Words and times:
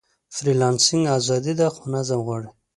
فریلانسنګ 0.35 1.03
ازادي 1.17 1.53
ده، 1.59 1.67
خو 1.75 1.81
نظم 1.93 2.19
غواړي. 2.27 2.49